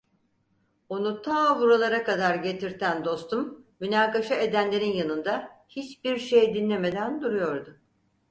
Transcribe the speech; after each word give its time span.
Onu 0.89 1.21
ta 1.21 1.59
buralara 1.59 2.03
kadar 2.03 2.35
getirten 2.35 3.05
dostum, 3.05 3.65
münakaşa 3.79 4.35
edenlerin 4.35 4.93
yanında, 4.93 5.49
hiçbir 5.69 6.17
şey 6.17 6.53
dinlemeden 6.55 7.21
duruyordu. 7.21 7.77